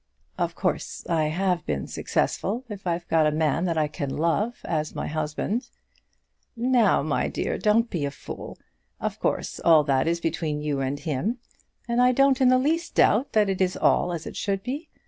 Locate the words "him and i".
10.99-12.13